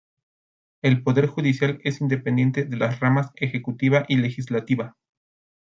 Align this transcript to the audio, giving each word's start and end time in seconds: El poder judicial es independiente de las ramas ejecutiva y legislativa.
El 0.81 1.03
poder 1.03 1.27
judicial 1.27 1.79
es 1.83 2.01
independiente 2.01 2.63
de 2.65 2.75
las 2.75 2.99
ramas 2.99 3.29
ejecutiva 3.35 4.03
y 4.07 4.17
legislativa. 4.17 4.95